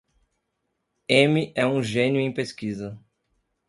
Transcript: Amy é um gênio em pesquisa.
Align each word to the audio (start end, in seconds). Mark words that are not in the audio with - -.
Amy 1.09 1.51
é 1.53 1.63
um 1.63 1.83
gênio 1.83 2.19
em 2.19 2.33
pesquisa. 2.33 2.99